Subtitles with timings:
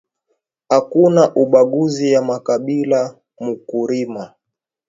[0.77, 3.01] Akuna ubaguzi ya ma kabila
[3.43, 4.23] muku rima